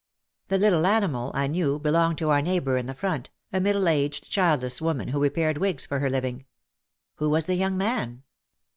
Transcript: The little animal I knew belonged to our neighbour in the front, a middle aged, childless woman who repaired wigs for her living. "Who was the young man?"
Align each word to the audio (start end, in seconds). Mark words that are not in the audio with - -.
The 0.47 0.57
little 0.57 0.87
animal 0.87 1.29
I 1.35 1.45
knew 1.45 1.77
belonged 1.77 2.17
to 2.17 2.31
our 2.31 2.41
neighbour 2.41 2.75
in 2.75 2.87
the 2.87 2.95
front, 2.95 3.29
a 3.53 3.59
middle 3.59 3.87
aged, 3.87 4.27
childless 4.31 4.81
woman 4.81 5.09
who 5.09 5.21
repaired 5.21 5.59
wigs 5.59 5.85
for 5.85 5.99
her 5.99 6.09
living. 6.09 6.45
"Who 7.17 7.29
was 7.29 7.45
the 7.45 7.53
young 7.53 7.77
man?" 7.77 8.23